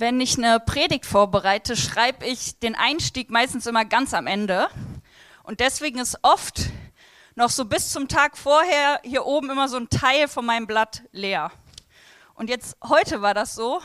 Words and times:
Wenn 0.00 0.20
ich 0.20 0.38
eine 0.38 0.60
Predigt 0.60 1.04
vorbereite, 1.04 1.76
schreibe 1.76 2.24
ich 2.24 2.60
den 2.60 2.76
Einstieg 2.76 3.30
meistens 3.30 3.66
immer 3.66 3.84
ganz 3.84 4.14
am 4.14 4.28
Ende. 4.28 4.68
Und 5.42 5.58
deswegen 5.58 5.98
ist 5.98 6.20
oft 6.22 6.70
noch 7.34 7.50
so 7.50 7.64
bis 7.64 7.90
zum 7.90 8.06
Tag 8.06 8.38
vorher 8.38 9.00
hier 9.02 9.26
oben 9.26 9.50
immer 9.50 9.68
so 9.68 9.76
ein 9.76 9.88
Teil 9.88 10.28
von 10.28 10.46
meinem 10.46 10.68
Blatt 10.68 11.02
leer. 11.10 11.50
Und 12.34 12.48
jetzt 12.48 12.76
heute 12.88 13.22
war 13.22 13.34
das 13.34 13.56
so, 13.56 13.82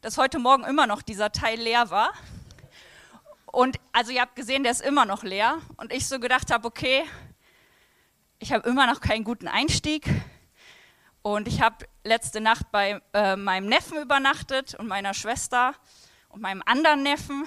dass 0.00 0.16
heute 0.16 0.38
Morgen 0.38 0.64
immer 0.64 0.86
noch 0.86 1.02
dieser 1.02 1.30
Teil 1.30 1.60
leer 1.60 1.90
war. 1.90 2.14
Und 3.44 3.78
also 3.92 4.12
ihr 4.12 4.22
habt 4.22 4.34
gesehen, 4.34 4.62
der 4.62 4.72
ist 4.72 4.80
immer 4.80 5.04
noch 5.04 5.24
leer. 5.24 5.58
Und 5.76 5.92
ich 5.92 6.08
so 6.08 6.18
gedacht 6.20 6.50
habe, 6.50 6.66
okay, 6.66 7.04
ich 8.38 8.50
habe 8.54 8.66
immer 8.66 8.86
noch 8.86 9.02
keinen 9.02 9.24
guten 9.24 9.46
Einstieg. 9.46 10.06
Und 11.22 11.48
ich 11.48 11.60
habe 11.60 11.86
letzte 12.04 12.40
Nacht 12.40 12.70
bei 12.70 13.00
äh, 13.12 13.36
meinem 13.36 13.68
Neffen 13.68 13.98
übernachtet 13.98 14.74
und 14.74 14.86
meiner 14.86 15.14
Schwester 15.14 15.74
und 16.28 16.40
meinem 16.40 16.62
anderen 16.64 17.02
Neffen 17.02 17.44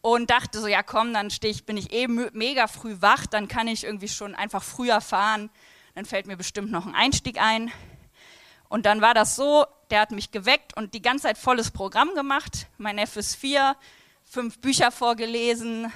und 0.00 0.30
dachte 0.30 0.60
so, 0.60 0.66
ja 0.66 0.82
komm, 0.82 1.12
dann 1.12 1.30
stehe 1.30 1.50
ich, 1.50 1.64
bin 1.66 1.76
ich 1.76 1.92
eben 1.92 2.28
mega 2.32 2.66
früh 2.66 2.96
wach, 3.00 3.26
dann 3.26 3.48
kann 3.48 3.68
ich 3.68 3.84
irgendwie 3.84 4.08
schon 4.08 4.34
einfach 4.34 4.62
früher 4.62 5.00
fahren, 5.00 5.50
dann 5.94 6.04
fällt 6.04 6.26
mir 6.26 6.36
bestimmt 6.36 6.70
noch 6.70 6.86
ein 6.86 6.94
Einstieg 6.94 7.40
ein. 7.40 7.72
Und 8.68 8.86
dann 8.86 9.00
war 9.00 9.14
das 9.14 9.36
so, 9.36 9.66
der 9.90 10.00
hat 10.00 10.10
mich 10.10 10.30
geweckt 10.30 10.76
und 10.76 10.94
die 10.94 11.02
ganze 11.02 11.24
Zeit 11.24 11.38
volles 11.38 11.70
Programm 11.70 12.14
gemacht. 12.14 12.66
Mein 12.78 12.96
Neffe 12.96 13.20
ist 13.20 13.34
vier, 13.34 13.76
fünf 14.24 14.58
Bücher 14.60 14.90
vorgelesen, 14.90 15.92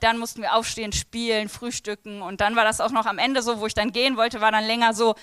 dann 0.00 0.18
mussten 0.18 0.42
wir 0.42 0.54
aufstehen, 0.54 0.92
spielen, 0.92 1.48
frühstücken 1.48 2.22
und 2.22 2.40
dann 2.40 2.56
war 2.56 2.64
das 2.64 2.80
auch 2.80 2.90
noch 2.90 3.06
am 3.06 3.18
Ende 3.18 3.42
so, 3.42 3.60
wo 3.60 3.66
ich 3.66 3.74
dann 3.74 3.92
gehen 3.92 4.16
wollte, 4.16 4.40
war 4.40 4.50
dann 4.50 4.64
länger 4.64 4.94
so, 4.94 5.14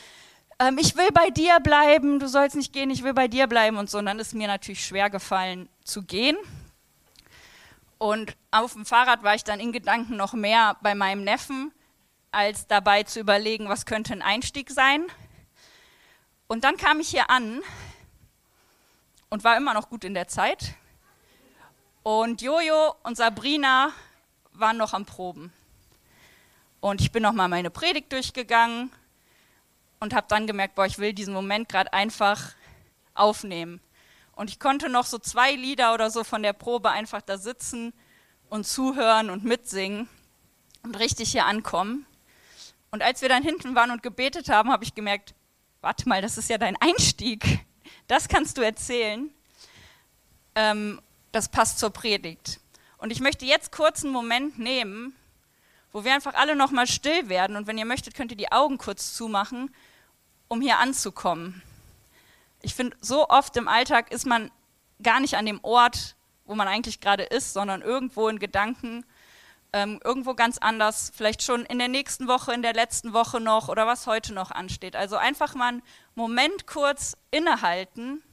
ähm, 0.59 0.77
ich 0.77 0.95
will 0.98 1.09
bei 1.12 1.30
dir 1.30 1.59
bleiben, 1.62 2.20
du 2.20 2.27
sollst 2.27 2.55
nicht 2.55 2.73
gehen, 2.73 2.91
ich 2.91 3.04
will 3.04 3.13
bei 3.13 3.27
dir 3.27 3.48
bleiben 3.48 3.77
und 3.77 3.90
so. 3.90 3.98
Und 3.98 4.05
dann 4.05 4.20
ist 4.20 4.34
mir 4.34 4.48
natürlich 4.48 4.86
schwer 4.86 5.09
gefallen 5.09 5.70
zu 5.84 6.04
gehen. 6.04 6.38
Und 7.97 8.36
auf 8.52 8.73
dem 8.73 8.86
Fahrrad 8.86 9.23
war 9.23 9.36
ich 9.36 9.44
dann 9.44 9.59
in 9.59 9.72
Gedanken 9.72 10.17
noch 10.17 10.33
mehr 10.33 10.78
bei 10.81 10.95
meinem 10.95 11.23
Neffen, 11.23 11.72
als 12.31 12.67
dabei 12.67 13.03
zu 13.03 13.20
überlegen, 13.20 13.70
was 13.70 13.86
könnte 13.86 14.14
ein 14.14 14.22
Einstieg 14.22 14.70
sein. 14.70 15.06
Und 16.48 16.64
dann 16.64 16.78
kam 16.78 17.00
ich 17.00 17.09
hier 17.09 17.30
an 17.30 17.61
und 19.30 19.44
war 19.44 19.58
immer 19.58 19.73
noch 19.73 19.89
gut 19.89 20.03
in 20.03 20.14
der 20.14 20.28
Zeit. 20.28 20.76
Und 22.03 22.42
Jojo 22.42 22.95
und 23.03 23.17
Sabrina 23.17 23.92
waren 24.53 24.78
noch 24.78 24.94
am 24.94 25.05
Proben. 25.05 25.53
Und 26.80 27.02
ich 27.02 27.11
bin 27.11 27.23
noch 27.23 27.33
mal 27.33 27.48
meine 27.48 27.70
Predigt 27.70 28.11
durchgegangen 28.11 28.92
und 30.00 30.14
habe 30.14 30.28
dann 30.30 30.47
gemerkt, 30.47 30.75
boah, 30.75 30.86
ich 30.86 30.97
will 30.97 31.14
diesen 31.14 31.33
Moment 31.33 31.69
gerade 31.69 31.94
einfach 31.94 32.53
aufnehmen. 33.14 33.81
Und 34.33 34.50
ich 34.50 34.59
konnte 34.59 34.89
noch 34.89 35.05
so 35.05 35.19
zwei 35.19 35.53
Lieder 35.53 35.94
oder 35.94 36.09
so 36.09 36.23
von 36.23 36.42
der 36.42 36.53
Probe 36.53 36.89
einfach 36.89 37.22
da 37.22 37.38
sitzen 37.38 37.94
und 38.50 38.66
zuhören 38.66 39.30
und 39.30 39.44
mitsingen 39.44 40.08
und 40.83 40.97
richtig 40.97 41.31
hier 41.31 41.45
ankommen. 41.45 42.05
Und 42.92 43.03
als 43.03 43.22
wir 43.22 43.30
dann 43.30 43.44
hinten 43.44 43.75
waren 43.75 43.92
und 43.92 44.02
gebetet 44.02 44.50
haben, 44.50 44.72
habe 44.72 44.83
ich 44.83 44.95
gemerkt, 44.95 45.36
warte 45.81 46.08
mal, 46.08 46.22
das 46.22 46.38
ist 46.38 46.50
ja 46.50 46.58
dein 46.58 46.77
Einstieg. 46.80 47.66
Das 48.08 48.27
kannst 48.27 48.58
du 48.58 48.61
erzählen. 48.61 49.30
Ähm, 50.55 51.02
das 51.31 51.50
passt 51.50 51.77
zur 51.77 51.92
Predigt. 51.92 52.59
Und 52.97 53.11
ich 53.11 53.20
möchte 53.20 53.45
jetzt 53.45 53.72
kurz 53.72 54.03
einen 54.03 54.14
Moment 54.14 54.58
nehmen, 54.58 55.14
wo 55.92 56.03
wir 56.03 56.14
einfach 56.14 56.33
alle 56.33 56.55
nochmal 56.55 56.88
still 56.88 57.30
werden. 57.30 57.55
Und 57.55 57.67
wenn 57.67 57.77
ihr 57.77 57.86
möchtet, 57.86 58.16
könnt 58.16 58.31
ihr 58.31 58.38
die 58.38 58.52
Augen 58.52 58.77
kurz 58.77 59.14
zumachen 59.14 59.70
um 60.50 60.59
hier 60.59 60.80
anzukommen. 60.80 61.61
Ich 62.61 62.75
finde, 62.75 62.97
so 63.00 63.30
oft 63.30 63.55
im 63.55 63.69
Alltag 63.69 64.11
ist 64.11 64.25
man 64.25 64.52
gar 65.02 65.22
nicht 65.22 65.38
an 65.38 65.45
dem 65.45 65.64
Ort, 65.64 66.16
wo 66.45 66.55
man 66.55 66.67
eigentlich 66.67 67.00
gerade 67.00 67.23
ist, 67.23 67.53
sondern 67.53 67.81
irgendwo 67.81 68.28
in 68.28 68.39
Gedanken, 68.39 69.05
ähm, 69.72 70.00
irgendwo 70.03 70.33
ganz 70.33 70.58
anders, 70.58 71.11
vielleicht 71.16 71.44
schon 71.44 71.64
in 71.65 71.77
der 71.80 71.87
nächsten 71.87 72.27
Woche, 72.27 72.54
in 72.54 72.64
der 72.64 72.73
letzten 72.73 73.14
Woche 73.14 73.39
noch 73.39 73.70
oder 73.70 73.86
was 73.87 74.08
heute 74.08 74.33
noch 74.33 74.52
ansteht. 74.52 74.95
Also 74.95 75.15
einfach 75.15 75.54
mal 75.54 75.67
einen 75.70 75.83
Moment 76.15 76.66
kurz 76.67 77.16
innehalten 77.31 78.23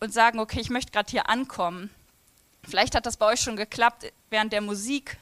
und 0.00 0.12
sagen, 0.12 0.40
okay, 0.40 0.60
ich 0.60 0.70
möchte 0.70 0.92
gerade 0.92 1.10
hier 1.10 1.28
ankommen. 1.28 1.90
Vielleicht 2.64 2.94
hat 2.94 3.06
das 3.06 3.16
bei 3.16 3.26
euch 3.26 3.40
schon 3.40 3.56
geklappt 3.56 4.12
während 4.28 4.52
der 4.52 4.60
Musik. 4.60 5.18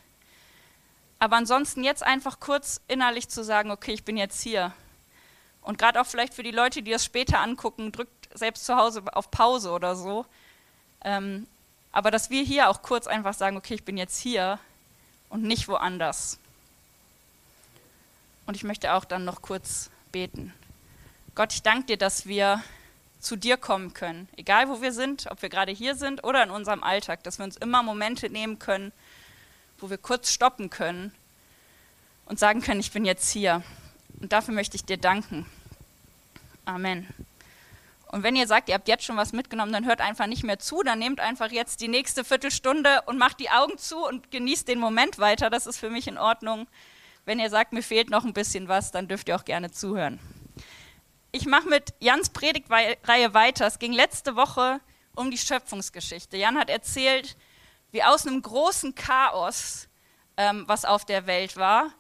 Aber 1.19 1.37
ansonsten 1.37 1.85
jetzt 1.85 2.03
einfach 2.03 2.41
kurz 2.41 2.81
innerlich 2.89 3.29
zu 3.29 3.45
sagen, 3.45 3.71
okay, 3.71 3.93
ich 3.93 4.05
bin 4.05 4.17
jetzt 4.17 4.41
hier. 4.41 4.73
Und 5.67 5.79
gerade 5.79 6.01
auch 6.01 6.07
vielleicht 6.07 6.33
für 6.33 6.45
die 6.45 6.53
Leute, 6.53 6.81
die 6.81 6.93
das 6.93 7.05
später 7.05 7.41
angucken, 7.41 7.91
drückt 7.91 8.29
selbst 8.33 8.65
zu 8.65 8.77
Hause 8.77 9.03
auf 9.13 9.33
Pause 9.33 9.73
oder 9.73 9.97
so. 9.97 10.25
Ähm, 11.03 11.49
aber 11.91 12.13
dass 12.13 12.31
wir 12.31 12.45
hier 12.45 12.69
auch 12.71 12.83
kurz 12.83 13.09
einfach 13.09 13.35
sagen, 13.35 13.57
okay, 13.57 13.75
ich 13.75 13.85
bin 13.85 13.97
jetzt 13.97 14.17
hier 14.17 14.61
und 15.29 15.43
nicht 15.43 15.67
woanders. 15.67 16.39
Und 18.47 18.55
ich 18.55 18.63
möchte 18.63 18.95
auch 18.95 19.05
dann 19.05 19.25
noch 19.25 19.43
kurz 19.43 19.91
beten. 20.13 20.55
Gott, 21.35 21.53
ich 21.53 21.65
danke 21.65 21.87
dir, 21.87 21.97
dass 21.97 22.27
wir 22.27 22.63
zu 23.19 23.35
dir 23.35 23.57
kommen 23.57 23.93
können, 23.93 24.29
egal 24.37 24.69
wo 24.69 24.81
wir 24.83 24.93
sind, 24.93 25.29
ob 25.33 25.43
wir 25.43 25.49
gerade 25.49 25.73
hier 25.73 25.97
sind 25.97 26.23
oder 26.23 26.45
in 26.45 26.51
unserem 26.51 26.85
Alltag, 26.85 27.25
dass 27.25 27.39
wir 27.39 27.45
uns 27.45 27.57
immer 27.57 27.83
Momente 27.83 28.31
nehmen 28.31 28.61
können, 28.61 28.93
wo 29.81 29.91
wir 29.91 29.99
kurz 29.99 30.31
stoppen 30.31 30.71
können 30.71 31.13
und 32.27 32.39
sagen 32.39 32.61
können, 32.61 32.79
ich 32.79 32.93
bin 32.93 33.05
jetzt 33.05 33.29
hier. 33.31 33.65
Und 34.21 34.33
dafür 34.33 34.55
möchte 34.55 34.77
ich 34.77 34.85
dir 34.85 34.97
danken. 34.97 35.45
Amen. 36.67 37.07
Und 38.09 38.23
wenn 38.23 38.37
ihr 38.37 38.47
sagt, 38.47 38.69
ihr 38.69 38.75
habt 38.75 38.89
jetzt 38.89 39.05
schon 39.05 39.17
was 39.17 39.33
mitgenommen, 39.33 39.73
dann 39.73 39.87
hört 39.87 40.01
einfach 40.01 40.27
nicht 40.27 40.45
mehr 40.45 40.59
zu, 40.59 40.83
dann 40.83 40.99
nehmt 40.99 41.21
einfach 41.21 41.51
jetzt 41.51 41.81
die 41.81 41.89
nächste 41.89 42.25
Viertelstunde 42.25 43.03
und 43.07 43.19
macht 43.19 43.41
die 43.41 43.51
Augen 43.51 43.79
zu 43.79 44.05
und 44.05 44.31
genießt 44.31 44.69
den 44.69 44.79
Moment 44.79 45.19
weiter. 45.19 45.49
Das 45.49 45.67
ist 45.67 45.79
für 45.79 45.91
mich 45.91 46.07
in 46.07 46.19
Ordnung. 46.19 46.67
Wenn 47.25 47.41
ihr 47.41 47.51
sagt, 47.51 47.73
mir 47.73 47.83
fehlt 47.83 48.11
noch 48.11 48.25
ein 48.25 48.33
bisschen 48.33 48.69
was, 48.69 48.93
dann 48.93 49.09
dürft 49.09 49.29
ihr 49.29 49.37
auch 49.37 49.45
gerne 49.45 49.71
zuhören. 49.71 50.21
Ich 51.33 51.47
mache 51.47 51.69
mit 51.69 51.95
Jans 52.01 52.31
Predigtreihe 52.31 53.35
weiter. 53.35 53.67
Es 53.67 53.79
ging 53.79 53.93
letzte 53.93 54.37
Woche 54.37 54.81
um 55.15 55.31
die 55.31 55.39
Schöpfungsgeschichte. 55.39 56.37
Jan 56.37 56.59
hat 56.59 56.71
erzählt, 56.71 57.37
wie 57.91 58.03
aus 58.03 58.27
einem 58.27 58.43
großen 58.43 58.95
Chaos, 58.95 59.89
ähm, 60.37 60.65
was 60.67 60.85
auf 60.85 61.05
der 61.05 61.27
Welt 61.27 61.57
war, 61.57 61.93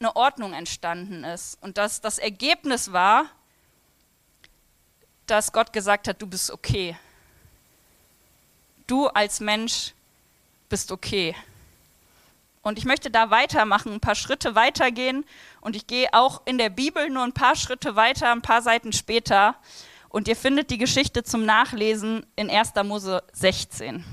eine 0.00 0.16
Ordnung 0.16 0.52
entstanden 0.52 1.24
ist. 1.24 1.62
Und 1.62 1.78
dass 1.78 2.00
das 2.00 2.18
Ergebnis 2.18 2.92
war, 2.92 3.26
dass 5.26 5.52
Gott 5.52 5.72
gesagt 5.72 6.08
hat, 6.08 6.20
du 6.20 6.26
bist 6.26 6.50
okay. 6.50 6.96
Du 8.86 9.06
als 9.08 9.40
Mensch 9.40 9.94
bist 10.68 10.92
okay. 10.92 11.34
Und 12.62 12.78
ich 12.78 12.84
möchte 12.84 13.10
da 13.10 13.30
weitermachen, 13.30 13.92
ein 13.92 14.00
paar 14.00 14.14
Schritte 14.14 14.54
weitergehen. 14.54 15.24
Und 15.60 15.74
ich 15.74 15.86
gehe 15.86 16.08
auch 16.12 16.42
in 16.44 16.58
der 16.58 16.70
Bibel 16.70 17.10
nur 17.10 17.24
ein 17.24 17.32
paar 17.32 17.56
Schritte 17.56 17.96
weiter, 17.96 18.30
ein 18.30 18.42
paar 18.42 18.62
Seiten 18.62 18.92
später. 18.92 19.56
Und 20.08 20.28
ihr 20.28 20.36
findet 20.36 20.70
die 20.70 20.78
Geschichte 20.78 21.24
zum 21.24 21.44
Nachlesen 21.44 22.24
in 22.36 22.50
1. 22.50 22.74
Mose 22.84 23.22
16. 23.32 24.04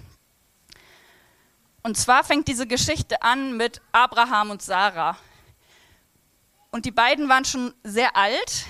Und 1.84 1.98
zwar 1.98 2.24
fängt 2.24 2.48
diese 2.48 2.68
Geschichte 2.68 3.22
an 3.22 3.56
mit 3.56 3.82
Abraham 3.92 4.50
und 4.50 4.62
Sarah. 4.62 5.18
Und 6.72 6.86
die 6.86 6.92
beiden 6.92 7.30
waren 7.30 7.46
schon 7.46 7.74
sehr 7.84 8.16
alt. 8.16 8.66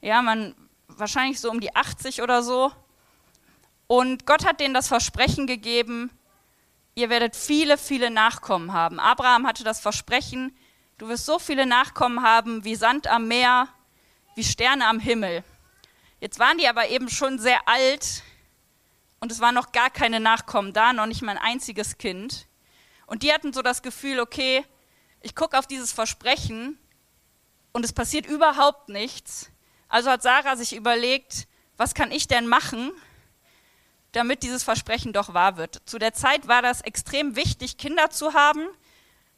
Ja, 0.00 0.22
man 0.22 0.54
wahrscheinlich 1.00 1.40
so 1.40 1.50
um 1.50 1.60
die 1.60 1.74
80 1.74 2.22
oder 2.22 2.42
so. 2.42 2.72
Und 3.86 4.26
Gott 4.26 4.46
hat 4.46 4.60
denen 4.60 4.74
das 4.74 4.88
Versprechen 4.88 5.46
gegeben, 5.46 6.10
ihr 6.94 7.10
werdet 7.10 7.34
viele, 7.34 7.76
viele 7.78 8.10
Nachkommen 8.10 8.72
haben. 8.72 9.00
Abraham 9.00 9.46
hatte 9.46 9.64
das 9.64 9.80
Versprechen, 9.80 10.56
du 10.98 11.08
wirst 11.08 11.26
so 11.26 11.38
viele 11.38 11.66
Nachkommen 11.66 12.22
haben 12.22 12.64
wie 12.64 12.76
Sand 12.76 13.08
am 13.08 13.26
Meer, 13.26 13.68
wie 14.36 14.44
Sterne 14.44 14.86
am 14.86 15.00
Himmel. 15.00 15.42
Jetzt 16.20 16.38
waren 16.38 16.58
die 16.58 16.68
aber 16.68 16.88
eben 16.88 17.08
schon 17.08 17.38
sehr 17.38 17.66
alt 17.66 18.22
und 19.18 19.32
es 19.32 19.40
waren 19.40 19.54
noch 19.54 19.72
gar 19.72 19.90
keine 19.90 20.20
Nachkommen 20.20 20.72
da, 20.72 20.92
noch 20.92 21.06
nicht 21.06 21.22
mal 21.22 21.32
ein 21.32 21.42
einziges 21.42 21.98
Kind. 21.98 22.46
Und 23.06 23.22
die 23.22 23.32
hatten 23.32 23.52
so 23.52 23.62
das 23.62 23.82
Gefühl, 23.82 24.20
okay, 24.20 24.64
ich 25.20 25.34
gucke 25.34 25.58
auf 25.58 25.66
dieses 25.66 25.92
Versprechen 25.92 26.78
und 27.72 27.84
es 27.84 27.92
passiert 27.92 28.26
überhaupt 28.26 28.88
nichts. 28.88 29.49
Also 29.90 30.10
hat 30.10 30.22
Sarah 30.22 30.56
sich 30.56 30.74
überlegt, 30.74 31.48
was 31.76 31.94
kann 31.94 32.12
ich 32.12 32.28
denn 32.28 32.46
machen, 32.46 32.92
damit 34.12 34.42
dieses 34.44 34.62
Versprechen 34.62 35.12
doch 35.12 35.34
wahr 35.34 35.56
wird. 35.56 35.82
Zu 35.84 35.98
der 35.98 36.14
Zeit 36.14 36.48
war 36.48 36.62
das 36.62 36.80
extrem 36.80 37.36
wichtig, 37.36 37.76
Kinder 37.76 38.08
zu 38.08 38.32
haben, 38.32 38.66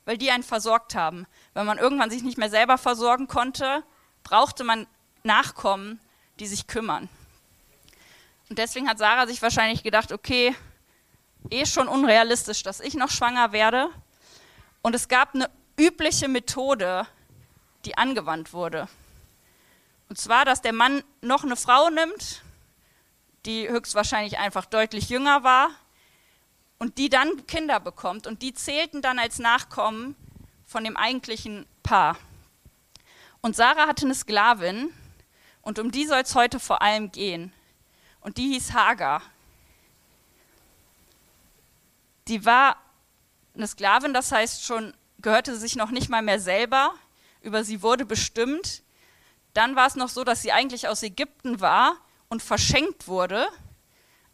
weil 0.04 0.18
die 0.18 0.30
einen 0.30 0.42
versorgt 0.42 0.94
haben. 0.94 1.26
Wenn 1.54 1.66
man 1.66 1.78
irgendwann 1.78 2.10
sich 2.10 2.22
nicht 2.22 2.36
mehr 2.36 2.50
selber 2.50 2.76
versorgen 2.78 3.28
konnte, 3.28 3.82
brauchte 4.22 4.62
man 4.62 4.86
Nachkommen, 5.24 6.00
die 6.38 6.46
sich 6.46 6.66
kümmern. 6.66 7.08
Und 8.50 8.58
deswegen 8.58 8.88
hat 8.88 8.98
Sarah 8.98 9.26
sich 9.26 9.40
wahrscheinlich 9.40 9.82
gedacht, 9.82 10.12
okay, 10.12 10.54
eh 11.48 11.64
schon 11.64 11.88
unrealistisch, 11.88 12.62
dass 12.62 12.80
ich 12.80 12.94
noch 12.94 13.10
schwanger 13.10 13.52
werde. 13.52 13.88
Und 14.82 14.94
es 14.94 15.08
gab 15.08 15.34
eine 15.34 15.48
übliche 15.78 16.28
Methode, 16.28 17.06
die 17.84 17.96
angewandt 17.96 18.52
wurde. 18.52 18.88
Und 20.12 20.18
zwar, 20.18 20.44
dass 20.44 20.60
der 20.60 20.74
Mann 20.74 21.02
noch 21.22 21.42
eine 21.42 21.56
Frau 21.56 21.88
nimmt, 21.88 22.42
die 23.46 23.66
höchstwahrscheinlich 23.66 24.36
einfach 24.36 24.66
deutlich 24.66 25.08
jünger 25.08 25.42
war 25.42 25.70
und 26.78 26.98
die 26.98 27.08
dann 27.08 27.46
Kinder 27.46 27.80
bekommt. 27.80 28.26
Und 28.26 28.42
die 28.42 28.52
zählten 28.52 29.00
dann 29.00 29.18
als 29.18 29.38
Nachkommen 29.38 30.14
von 30.66 30.84
dem 30.84 30.98
eigentlichen 30.98 31.64
Paar. 31.82 32.18
Und 33.40 33.56
Sarah 33.56 33.86
hatte 33.86 34.04
eine 34.04 34.14
Sklavin 34.14 34.92
und 35.62 35.78
um 35.78 35.90
die 35.90 36.04
soll 36.04 36.20
es 36.20 36.34
heute 36.34 36.60
vor 36.60 36.82
allem 36.82 37.10
gehen. 37.10 37.50
Und 38.20 38.36
die 38.36 38.52
hieß 38.52 38.74
Hagar. 38.74 39.22
Die 42.28 42.44
war 42.44 42.76
eine 43.54 43.66
Sklavin, 43.66 44.12
das 44.12 44.30
heißt 44.30 44.62
schon, 44.62 44.92
gehörte 45.22 45.56
sich 45.56 45.74
noch 45.74 45.90
nicht 45.90 46.10
mal 46.10 46.20
mehr 46.20 46.38
selber, 46.38 46.92
über 47.40 47.64
sie 47.64 47.80
wurde 47.80 48.04
bestimmt. 48.04 48.82
Dann 49.54 49.76
war 49.76 49.86
es 49.86 49.96
noch 49.96 50.08
so, 50.08 50.24
dass 50.24 50.42
sie 50.42 50.52
eigentlich 50.52 50.88
aus 50.88 51.02
Ägypten 51.02 51.60
war 51.60 51.96
und 52.28 52.42
verschenkt 52.42 53.08
wurde 53.08 53.48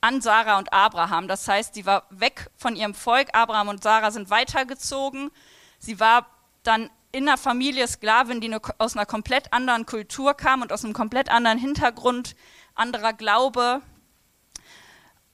an 0.01 0.21
Sarah 0.21 0.59
und 0.59 0.73
Abraham. 0.73 1.27
Das 1.29 1.49
heißt, 1.49 1.75
sie 1.75 1.87
war 1.87 2.05
weg 2.11 2.51
von 2.57 2.77
ihrem 2.77 2.95
Volk. 2.95 3.35
Abraham 3.35 3.69
und 3.69 3.83
Sarah 3.83 4.11
sind 4.11 4.31
weitergezogen. 4.31 5.31
Sie 5.79 5.99
war 5.99 6.27
dann 6.63 6.91
in 7.11 7.29
einer 7.29 7.39
Familie 7.39 7.89
Sklavin, 7.89 8.41
die 8.41 8.55
aus 8.79 8.97
einer 8.97 9.07
komplett 9.07 9.53
anderen 9.53 9.87
Kultur 9.87 10.35
kam 10.35 10.63
und 10.63 10.73
aus 10.73 10.85
einem 10.85 10.95
komplett 10.95 11.31
anderen 11.31 11.59
Hintergrund, 11.59 12.37
anderer 12.75 13.13
Glaube. 13.13 13.83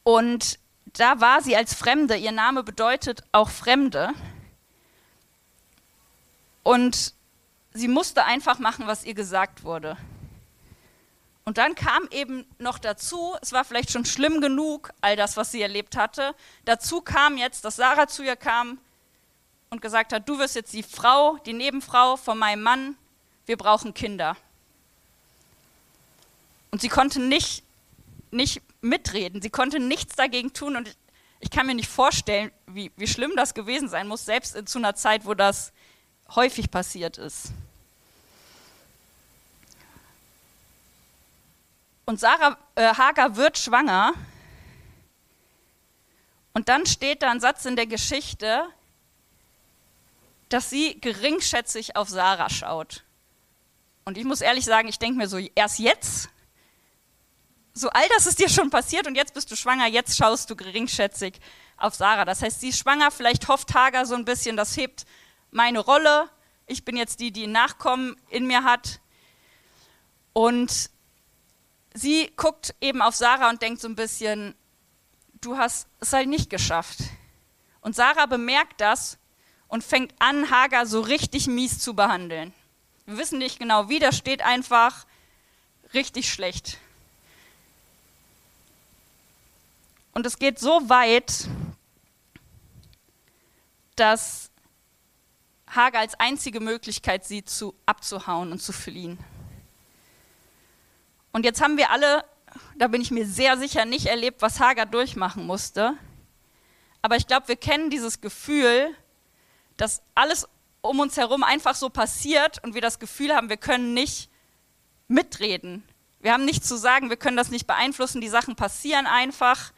Und 0.02 0.58
da 0.86 1.20
war 1.20 1.42
sie 1.42 1.56
als 1.56 1.74
Fremde. 1.74 2.16
Ihr 2.16 2.32
Name 2.32 2.62
bedeutet 2.62 3.22
auch 3.32 3.50
Fremde. 3.50 4.10
Und 6.62 7.14
sie 7.74 7.88
musste 7.88 8.24
einfach 8.24 8.58
machen, 8.58 8.86
was 8.86 9.04
ihr 9.04 9.14
gesagt 9.14 9.64
wurde. 9.64 9.96
Und 11.44 11.58
dann 11.58 11.74
kam 11.74 12.08
eben 12.10 12.46
noch 12.58 12.78
dazu, 12.78 13.36
es 13.42 13.52
war 13.52 13.64
vielleicht 13.64 13.90
schon 13.90 14.06
schlimm 14.06 14.40
genug, 14.40 14.90
all 15.02 15.14
das, 15.14 15.36
was 15.36 15.52
sie 15.52 15.60
erlebt 15.60 15.96
hatte. 15.96 16.34
Dazu 16.64 17.02
kam 17.02 17.36
jetzt, 17.36 17.64
dass 17.66 17.76
Sarah 17.76 18.06
zu 18.06 18.22
ihr 18.22 18.36
kam 18.36 18.78
und 19.68 19.82
gesagt 19.82 20.12
hat, 20.12 20.26
du 20.26 20.38
wirst 20.38 20.54
jetzt 20.54 20.72
die 20.72 20.82
Frau, 20.82 21.36
die 21.44 21.52
Nebenfrau 21.52 22.16
von 22.16 22.38
meinem 22.38 22.62
Mann, 22.62 22.96
wir 23.44 23.58
brauchen 23.58 23.92
Kinder. 23.92 24.36
Und 26.70 26.80
sie 26.80 26.88
konnte 26.88 27.20
nicht, 27.20 27.62
nicht 28.30 28.62
mitreden, 28.80 29.42
sie 29.42 29.50
konnte 29.50 29.80
nichts 29.80 30.16
dagegen 30.16 30.54
tun 30.54 30.76
und 30.76 30.96
ich 31.40 31.50
kann 31.50 31.66
mir 31.66 31.74
nicht 31.74 31.90
vorstellen, 31.90 32.50
wie, 32.66 32.90
wie 32.96 33.06
schlimm 33.06 33.32
das 33.36 33.52
gewesen 33.52 33.88
sein 33.88 34.08
muss, 34.08 34.24
selbst 34.24 34.56
zu 34.66 34.78
einer 34.78 34.94
Zeit, 34.94 35.26
wo 35.26 35.34
das 35.34 35.72
häufig 36.34 36.70
passiert 36.70 37.18
ist. 37.18 37.52
Und 42.06 42.20
Sarah 42.20 42.58
äh, 42.74 42.94
Hagar 42.94 43.36
wird 43.36 43.58
schwanger. 43.58 44.12
Und 46.52 46.68
dann 46.68 46.86
steht 46.86 47.22
da 47.22 47.30
ein 47.30 47.40
Satz 47.40 47.64
in 47.64 47.76
der 47.76 47.86
Geschichte, 47.86 48.64
dass 50.48 50.70
sie 50.70 51.00
geringschätzig 51.00 51.96
auf 51.96 52.08
Sarah 52.08 52.50
schaut. 52.50 53.02
Und 54.04 54.18
ich 54.18 54.24
muss 54.24 54.40
ehrlich 54.40 54.64
sagen, 54.64 54.86
ich 54.88 54.98
denke 54.98 55.16
mir 55.16 55.28
so, 55.28 55.38
erst 55.38 55.78
jetzt? 55.78 56.28
So 57.72 57.88
all 57.88 58.06
das 58.10 58.26
ist 58.26 58.38
dir 58.38 58.48
schon 58.48 58.70
passiert 58.70 59.06
und 59.06 59.16
jetzt 59.16 59.34
bist 59.34 59.50
du 59.50 59.56
schwanger, 59.56 59.86
jetzt 59.86 60.16
schaust 60.16 60.48
du 60.48 60.54
geringschätzig 60.54 61.40
auf 61.76 61.94
Sarah. 61.94 62.24
Das 62.24 62.42
heißt, 62.42 62.60
sie 62.60 62.68
ist 62.68 62.78
schwanger, 62.78 63.10
vielleicht 63.10 63.48
hofft 63.48 63.74
Hagar 63.74 64.06
so 64.06 64.14
ein 64.14 64.24
bisschen, 64.24 64.56
das 64.56 64.76
hebt 64.76 65.06
meine 65.50 65.80
Rolle. 65.80 66.28
Ich 66.66 66.84
bin 66.84 66.96
jetzt 66.96 67.18
die, 67.18 67.32
die 67.32 67.46
Nachkommen 67.46 68.16
in 68.28 68.46
mir 68.46 68.62
hat. 68.62 69.00
Und 70.34 70.90
sie 71.94 72.32
guckt 72.36 72.74
eben 72.80 73.00
auf 73.00 73.14
Sarah 73.14 73.48
und 73.48 73.62
denkt 73.62 73.80
so 73.80 73.88
ein 73.88 73.94
bisschen, 73.94 74.54
du 75.40 75.56
hast 75.56 75.86
es 76.00 76.12
halt 76.12 76.28
nicht 76.28 76.50
geschafft. 76.50 76.98
Und 77.80 77.96
Sarah 77.96 78.26
bemerkt 78.26 78.80
das 78.80 79.18
und 79.68 79.84
fängt 79.84 80.12
an, 80.18 80.50
Hagar 80.50 80.86
so 80.86 81.00
richtig 81.00 81.46
mies 81.46 81.78
zu 81.78 81.94
behandeln. 81.94 82.52
Wir 83.06 83.18
wissen 83.18 83.38
nicht 83.38 83.58
genau 83.58 83.88
wie, 83.88 83.98
das 83.98 84.16
steht 84.16 84.42
einfach 84.42 85.06
richtig 85.92 86.30
schlecht. 86.30 86.78
Und 90.12 90.26
es 90.26 90.38
geht 90.38 90.58
so 90.58 90.88
weit, 90.88 91.48
dass 93.96 94.50
Hagar 95.68 96.02
als 96.02 96.14
einzige 96.14 96.60
Möglichkeit 96.60 97.24
sieht, 97.24 97.50
zu, 97.50 97.74
abzuhauen 97.84 98.52
und 98.52 98.60
zu 98.60 98.72
fliehen. 98.72 99.18
Und 101.34 101.44
jetzt 101.44 101.60
haben 101.60 101.76
wir 101.76 101.90
alle, 101.90 102.24
da 102.76 102.86
bin 102.86 103.00
ich 103.00 103.10
mir 103.10 103.26
sehr 103.26 103.58
sicher, 103.58 103.84
nicht 103.84 104.06
erlebt, 104.06 104.40
was 104.40 104.60
Hagar 104.60 104.86
durchmachen 104.86 105.44
musste. 105.44 105.94
Aber 107.02 107.16
ich 107.16 107.26
glaube, 107.26 107.48
wir 107.48 107.56
kennen 107.56 107.90
dieses 107.90 108.20
Gefühl, 108.20 108.94
dass 109.76 110.00
alles 110.14 110.48
um 110.80 111.00
uns 111.00 111.16
herum 111.16 111.42
einfach 111.42 111.74
so 111.74 111.90
passiert 111.90 112.62
und 112.62 112.74
wir 112.74 112.80
das 112.80 113.00
Gefühl 113.00 113.34
haben, 113.34 113.48
wir 113.48 113.56
können 113.56 113.94
nicht 113.94 114.30
mitreden. 115.08 115.82
Wir 116.20 116.32
haben 116.32 116.44
nichts 116.44 116.68
zu 116.68 116.76
sagen, 116.76 117.10
wir 117.10 117.16
können 117.16 117.36
das 117.36 117.50
nicht 117.50 117.66
beeinflussen, 117.66 118.20
die 118.20 118.28
Sachen 118.28 118.54
passieren 118.54 119.08
einfach. 119.08 119.72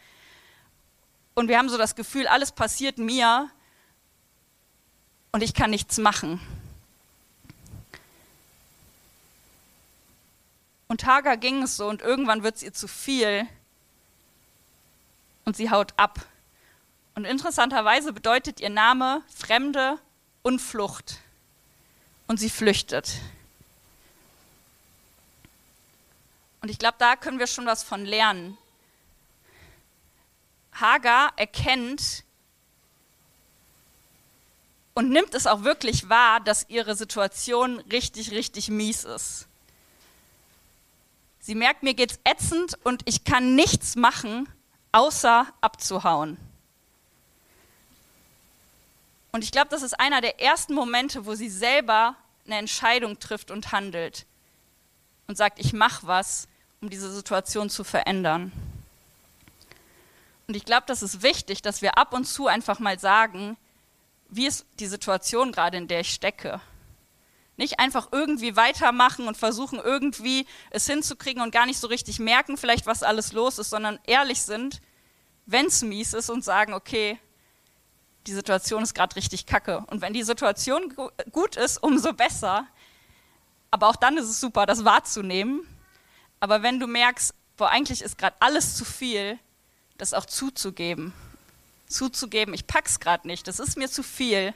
Und 1.34 1.48
wir 1.48 1.56
haben 1.56 1.70
so 1.70 1.78
das 1.78 1.94
Gefühl, 1.94 2.26
alles 2.26 2.52
passiert 2.52 2.98
mir 2.98 3.50
und 5.32 5.42
ich 5.42 5.54
kann 5.54 5.70
nichts 5.70 5.96
machen. 5.96 6.38
Und 10.88 11.04
Hagar 11.04 11.36
ging 11.36 11.62
es 11.62 11.76
so 11.76 11.88
und 11.88 12.02
irgendwann 12.02 12.42
wird 12.42 12.56
es 12.56 12.62
ihr 12.62 12.72
zu 12.72 12.86
viel 12.86 13.46
und 15.44 15.56
sie 15.56 15.70
haut 15.70 15.94
ab. 15.96 16.20
Und 17.14 17.24
interessanterweise 17.24 18.12
bedeutet 18.12 18.60
ihr 18.60 18.70
Name 18.70 19.22
Fremde 19.34 19.98
und 20.42 20.60
Flucht. 20.60 21.18
Und 22.26 22.38
sie 22.38 22.50
flüchtet. 22.50 23.20
Und 26.60 26.68
ich 26.68 26.78
glaube, 26.78 26.96
da 26.98 27.16
können 27.16 27.38
wir 27.38 27.46
schon 27.46 27.66
was 27.66 27.82
von 27.84 28.04
lernen. 28.04 28.58
Hagar 30.72 31.32
erkennt 31.36 32.24
und 34.94 35.10
nimmt 35.10 35.34
es 35.34 35.46
auch 35.46 35.62
wirklich 35.62 36.08
wahr, 36.08 36.40
dass 36.40 36.68
ihre 36.68 36.96
Situation 36.96 37.78
richtig, 37.92 38.30
richtig 38.32 38.68
mies 38.68 39.04
ist. 39.04 39.46
Sie 41.46 41.54
merkt, 41.54 41.84
mir 41.84 41.94
geht's 41.94 42.18
ätzend 42.24 42.76
und 42.82 43.02
ich 43.04 43.22
kann 43.22 43.54
nichts 43.54 43.94
machen, 43.94 44.48
außer 44.90 45.46
abzuhauen. 45.60 46.38
Und 49.30 49.44
ich 49.44 49.52
glaube, 49.52 49.68
das 49.70 49.84
ist 49.84 50.00
einer 50.00 50.20
der 50.20 50.40
ersten 50.40 50.74
Momente, 50.74 51.24
wo 51.24 51.36
sie 51.36 51.48
selber 51.48 52.16
eine 52.46 52.56
Entscheidung 52.56 53.20
trifft 53.20 53.52
und 53.52 53.70
handelt 53.70 54.26
und 55.28 55.36
sagt, 55.36 55.60
ich 55.60 55.72
mache 55.72 56.08
was, 56.08 56.48
um 56.80 56.90
diese 56.90 57.14
Situation 57.14 57.70
zu 57.70 57.84
verändern. 57.84 58.50
Und 60.48 60.56
ich 60.56 60.64
glaube, 60.64 60.86
das 60.88 61.00
ist 61.00 61.22
wichtig, 61.22 61.62
dass 61.62 61.80
wir 61.80 61.96
ab 61.96 62.12
und 62.12 62.24
zu 62.24 62.48
einfach 62.48 62.80
mal 62.80 62.98
sagen, 62.98 63.56
wie 64.30 64.48
ist 64.48 64.66
die 64.80 64.88
Situation 64.88 65.52
gerade, 65.52 65.76
in 65.76 65.86
der 65.86 66.00
ich 66.00 66.12
stecke. 66.12 66.60
Nicht 67.56 67.78
einfach 67.78 68.08
irgendwie 68.12 68.56
weitermachen 68.56 69.28
und 69.28 69.36
versuchen 69.36 69.78
irgendwie 69.78 70.46
es 70.70 70.86
hinzukriegen 70.86 71.42
und 71.42 71.52
gar 71.52 71.66
nicht 71.66 71.78
so 71.78 71.86
richtig 71.86 72.18
merken, 72.18 72.56
vielleicht 72.56 72.86
was 72.86 73.02
alles 73.02 73.32
los 73.32 73.58
ist, 73.58 73.70
sondern 73.70 73.98
ehrlich 74.04 74.42
sind, 74.42 74.82
wenn 75.46 75.66
es 75.66 75.82
mies 75.82 76.12
ist 76.12 76.28
und 76.28 76.44
sagen, 76.44 76.74
okay, 76.74 77.18
die 78.26 78.34
Situation 78.34 78.82
ist 78.82 78.94
gerade 78.94 79.16
richtig 79.16 79.46
kacke. 79.46 79.84
Und 79.86 80.00
wenn 80.00 80.12
die 80.12 80.24
Situation 80.24 80.94
gut 81.30 81.56
ist, 81.56 81.82
umso 81.82 82.12
besser. 82.12 82.66
Aber 83.70 83.88
auch 83.88 83.96
dann 83.96 84.16
ist 84.16 84.28
es 84.28 84.40
super, 84.40 84.66
das 84.66 84.84
wahrzunehmen. 84.84 85.60
Aber 86.40 86.62
wenn 86.62 86.80
du 86.80 86.86
merkst, 86.86 87.34
boah, 87.56 87.70
eigentlich 87.70 88.02
ist 88.02 88.18
gerade 88.18 88.36
alles 88.40 88.76
zu 88.76 88.84
viel, 88.84 89.38
das 89.96 90.12
auch 90.12 90.26
zuzugeben. 90.26 91.12
Zuzugeben, 91.86 92.52
ich 92.52 92.66
pack's 92.66 93.00
gerade 93.00 93.26
nicht, 93.26 93.46
das 93.46 93.60
ist 93.60 93.76
mir 93.76 93.88
zu 93.88 94.02
viel. 94.02 94.52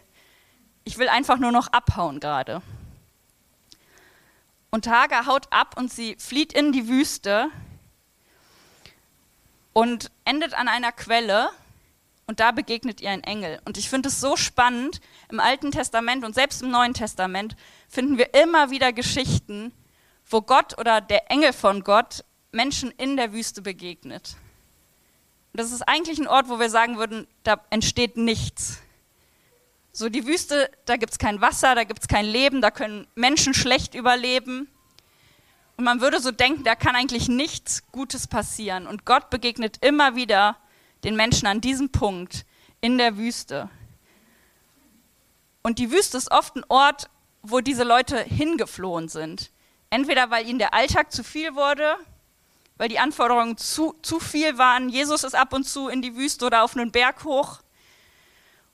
Ich 0.84 0.98
will 0.98 1.08
einfach 1.08 1.38
nur 1.38 1.52
noch 1.52 1.68
abhauen 1.68 2.18
gerade. 2.20 2.62
Und 4.70 4.86
Hagar 4.86 5.26
haut 5.26 5.52
ab 5.52 5.76
und 5.76 5.92
sie 5.92 6.16
flieht 6.16 6.52
in 6.52 6.72
die 6.72 6.88
Wüste 6.88 7.50
und 9.72 10.10
endet 10.24 10.54
an 10.54 10.68
einer 10.68 10.92
Quelle 10.92 11.50
und 12.26 12.38
da 12.38 12.52
begegnet 12.52 13.00
ihr 13.00 13.10
ein 13.10 13.24
Engel. 13.24 13.60
Und 13.64 13.76
ich 13.76 13.90
finde 13.90 14.08
es 14.08 14.20
so 14.20 14.36
spannend, 14.36 15.00
im 15.30 15.40
Alten 15.40 15.72
Testament 15.72 16.24
und 16.24 16.34
selbst 16.34 16.62
im 16.62 16.70
Neuen 16.70 16.94
Testament 16.94 17.56
finden 17.88 18.18
wir 18.18 18.34
immer 18.34 18.70
wieder 18.70 18.92
Geschichten, 18.92 19.72
wo 20.28 20.40
Gott 20.40 20.78
oder 20.78 21.00
der 21.00 21.28
Engel 21.30 21.52
von 21.52 21.82
Gott 21.82 22.24
Menschen 22.52 22.92
in 22.92 23.16
der 23.16 23.32
Wüste 23.32 23.62
begegnet. 23.62 24.36
Und 25.52 25.60
das 25.60 25.72
ist 25.72 25.82
eigentlich 25.82 26.20
ein 26.20 26.28
Ort, 26.28 26.48
wo 26.48 26.60
wir 26.60 26.70
sagen 26.70 26.98
würden, 26.98 27.26
da 27.42 27.60
entsteht 27.70 28.16
nichts. 28.16 28.78
So 29.92 30.08
die 30.08 30.26
Wüste, 30.26 30.70
da 30.84 30.96
gibt 30.96 31.12
es 31.12 31.18
kein 31.18 31.40
Wasser, 31.40 31.74
da 31.74 31.84
gibt 31.84 32.02
es 32.02 32.08
kein 32.08 32.26
Leben, 32.26 32.60
da 32.60 32.70
können 32.70 33.06
Menschen 33.14 33.54
schlecht 33.54 33.94
überleben. 33.94 34.68
Und 35.76 35.84
man 35.84 36.00
würde 36.00 36.20
so 36.20 36.30
denken, 36.30 36.62
da 36.62 36.74
kann 36.74 36.94
eigentlich 36.94 37.28
nichts 37.28 37.90
Gutes 37.90 38.26
passieren. 38.26 38.86
Und 38.86 39.04
Gott 39.04 39.30
begegnet 39.30 39.78
immer 39.80 40.14
wieder 40.14 40.56
den 41.04 41.16
Menschen 41.16 41.46
an 41.46 41.60
diesem 41.60 41.90
Punkt 41.90 42.44
in 42.80 42.98
der 42.98 43.16
Wüste. 43.16 43.68
Und 45.62 45.78
die 45.78 45.90
Wüste 45.90 46.18
ist 46.18 46.30
oft 46.30 46.56
ein 46.56 46.64
Ort, 46.68 47.10
wo 47.42 47.60
diese 47.60 47.84
Leute 47.84 48.22
hingeflohen 48.22 49.08
sind. 49.08 49.50
Entweder 49.90 50.30
weil 50.30 50.46
ihnen 50.46 50.58
der 50.58 50.74
Alltag 50.74 51.12
zu 51.12 51.24
viel 51.24 51.54
wurde, 51.54 51.96
weil 52.76 52.88
die 52.88 52.98
Anforderungen 52.98 53.56
zu, 53.56 53.94
zu 54.02 54.20
viel 54.20 54.56
waren. 54.56 54.88
Jesus 54.88 55.24
ist 55.24 55.34
ab 55.34 55.52
und 55.52 55.64
zu 55.64 55.88
in 55.88 56.00
die 56.00 56.16
Wüste 56.16 56.46
oder 56.46 56.62
auf 56.62 56.76
einen 56.76 56.92
Berg 56.92 57.24
hoch. 57.24 57.60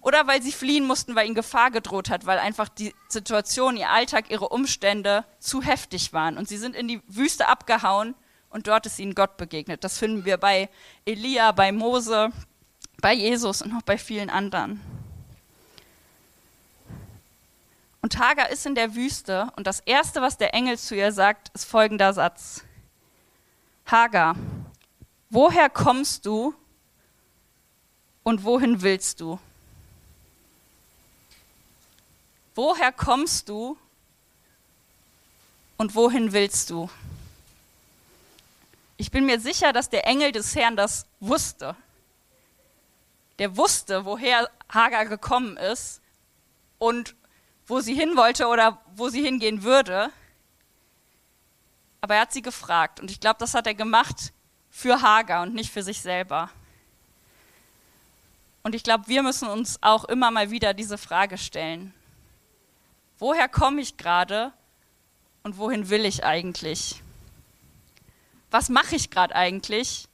Oder 0.06 0.28
weil 0.28 0.40
sie 0.40 0.52
fliehen 0.52 0.86
mussten, 0.86 1.16
weil 1.16 1.26
ihnen 1.26 1.34
Gefahr 1.34 1.72
gedroht 1.72 2.10
hat, 2.10 2.26
weil 2.26 2.38
einfach 2.38 2.68
die 2.68 2.94
Situation, 3.08 3.76
ihr 3.76 3.90
Alltag, 3.90 4.30
ihre 4.30 4.50
Umstände 4.50 5.24
zu 5.40 5.62
heftig 5.62 6.12
waren. 6.12 6.38
Und 6.38 6.46
sie 6.46 6.58
sind 6.58 6.76
in 6.76 6.86
die 6.86 7.02
Wüste 7.08 7.48
abgehauen 7.48 8.14
und 8.48 8.68
dort 8.68 8.86
ist 8.86 9.00
ihnen 9.00 9.16
Gott 9.16 9.36
begegnet. 9.36 9.82
Das 9.82 9.98
finden 9.98 10.24
wir 10.24 10.36
bei 10.36 10.68
Elia, 11.06 11.50
bei 11.50 11.72
Mose, 11.72 12.30
bei 13.00 13.14
Jesus 13.14 13.62
und 13.62 13.72
noch 13.72 13.82
bei 13.82 13.98
vielen 13.98 14.30
anderen. 14.30 14.80
Und 18.00 18.16
Hagar 18.20 18.50
ist 18.50 18.64
in 18.64 18.76
der 18.76 18.94
Wüste 18.94 19.50
und 19.56 19.66
das 19.66 19.80
Erste, 19.80 20.22
was 20.22 20.38
der 20.38 20.54
Engel 20.54 20.78
zu 20.78 20.94
ihr 20.94 21.10
sagt, 21.10 21.48
ist 21.52 21.64
folgender 21.64 22.12
Satz. 22.12 22.62
Hagar, 23.86 24.36
woher 25.30 25.68
kommst 25.68 26.26
du 26.26 26.54
und 28.22 28.44
wohin 28.44 28.82
willst 28.82 29.20
du? 29.20 29.40
Woher 32.56 32.90
kommst 32.90 33.50
du 33.50 33.76
und 35.76 35.94
wohin 35.94 36.32
willst 36.32 36.70
du? 36.70 36.88
Ich 38.96 39.10
bin 39.10 39.26
mir 39.26 39.38
sicher, 39.38 39.74
dass 39.74 39.90
der 39.90 40.06
Engel 40.06 40.32
des 40.32 40.56
Herrn 40.56 40.74
das 40.74 41.04
wusste. 41.20 41.76
Der 43.38 43.58
wusste, 43.58 44.06
woher 44.06 44.50
Hagar 44.70 45.04
gekommen 45.04 45.58
ist 45.58 46.00
und 46.78 47.14
wo 47.66 47.80
sie 47.80 47.94
hin 47.94 48.16
wollte 48.16 48.46
oder 48.46 48.80
wo 48.94 49.10
sie 49.10 49.22
hingehen 49.22 49.62
würde. 49.62 50.10
Aber 52.00 52.14
er 52.14 52.22
hat 52.22 52.32
sie 52.32 52.40
gefragt 52.40 53.00
und 53.00 53.10
ich 53.10 53.20
glaube, 53.20 53.38
das 53.38 53.52
hat 53.52 53.66
er 53.66 53.74
gemacht 53.74 54.32
für 54.70 55.02
Hagar 55.02 55.42
und 55.42 55.52
nicht 55.52 55.70
für 55.70 55.82
sich 55.82 56.00
selber. 56.00 56.48
Und 58.62 58.74
ich 58.74 58.82
glaube, 58.82 59.08
wir 59.08 59.22
müssen 59.22 59.46
uns 59.46 59.78
auch 59.82 60.06
immer 60.06 60.30
mal 60.30 60.50
wieder 60.50 60.72
diese 60.72 60.96
Frage 60.96 61.36
stellen. 61.36 61.92
Woher 63.18 63.48
komme 63.48 63.80
ich 63.80 63.96
gerade 63.96 64.52
und 65.42 65.56
wohin 65.56 65.88
will 65.88 66.04
ich 66.04 66.24
eigentlich? 66.24 67.02
Was 68.50 68.68
mache 68.68 68.96
ich 68.96 69.10
gerade 69.10 69.34
eigentlich? 69.34 70.06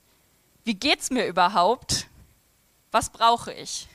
Wie 0.64 0.75
geht 0.75 1.00
es 1.00 1.11
mir 1.11 1.26
überhaupt? 1.26 2.06
Was 2.92 3.11
brauche 3.11 3.52
ich? 3.52 3.88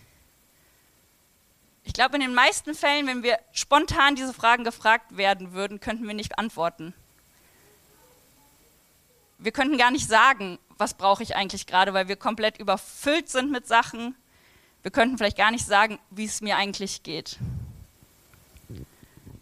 Ich 1.86 1.94
glaube, 1.94 2.16
in 2.16 2.22
den 2.22 2.34
meisten 2.34 2.76
Fällen, 2.76 3.08
wenn 3.08 3.24
wir 3.24 3.40
spontan 3.54 4.16
diese 4.16 4.34
Fragen 4.34 4.66
gefragt 4.66 5.16
werden 5.16 5.54
würden, 5.54 5.80
könnten 5.80 6.06
wir 6.06 6.14
nicht 6.14 6.38
antworten. 6.38 6.94
Wir 9.38 9.54
könnten 9.54 9.78
gar 9.78 9.92
nicht 9.92 10.08
sagen, 10.08 10.60
was 10.78 10.96
brauche 10.96 11.24
ich 11.24 11.36
eigentlich 11.36 11.66
gerade, 11.66 11.94
weil 11.94 12.10
wir 12.10 12.18
komplett 12.18 12.58
überfüllt 12.58 13.30
sind 13.30 13.52
mit 13.52 13.68
Sachen. 13.68 14.16
Wir 14.82 14.92
könnten 14.92 15.18
vielleicht 15.18 15.38
gar 15.38 15.52
nicht 15.52 15.66
sagen, 15.66 15.98
wie 16.10 16.26
es 16.26 16.42
mir 16.42 16.58
eigentlich 16.58 17.04
geht. 17.04 17.38